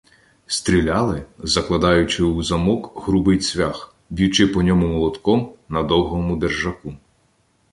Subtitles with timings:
[0.47, 6.93] Стріляли, закладаючи у замок грубий цвях, б'ючи по ньому молотком на довгому держаку.